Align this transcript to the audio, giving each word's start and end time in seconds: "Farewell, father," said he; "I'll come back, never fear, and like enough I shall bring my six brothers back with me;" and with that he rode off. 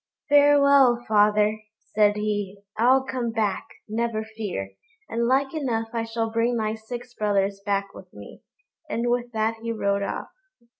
"Farewell, 0.29 1.05
father," 1.07 1.59
said 1.93 2.15
he; 2.15 2.61
"I'll 2.75 3.03
come 3.03 3.29
back, 3.31 3.67
never 3.87 4.23
fear, 4.23 4.71
and 5.07 5.27
like 5.27 5.53
enough 5.53 5.89
I 5.93 6.05
shall 6.05 6.31
bring 6.31 6.57
my 6.57 6.73
six 6.73 7.13
brothers 7.13 7.61
back 7.63 7.93
with 7.93 8.11
me;" 8.11 8.41
and 8.89 9.11
with 9.11 9.31
that 9.33 9.57
he 9.61 9.71
rode 9.71 10.01
off. 10.01 10.29